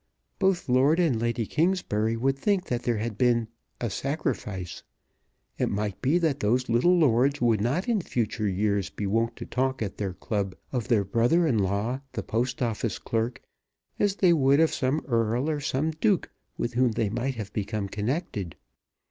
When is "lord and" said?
0.67-1.19